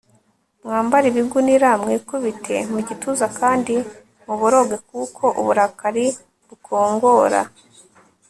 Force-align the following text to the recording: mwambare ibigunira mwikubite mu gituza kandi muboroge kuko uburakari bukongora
mwambare 0.63 1.05
ibigunira 1.11 1.69
mwikubite 1.83 2.55
mu 2.71 2.79
gituza 2.87 3.25
kandi 3.39 3.73
muboroge 4.25 4.75
kuko 4.89 5.23
uburakari 5.39 6.05
bukongora 6.47 7.41